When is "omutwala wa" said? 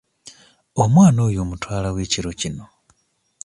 1.45-1.99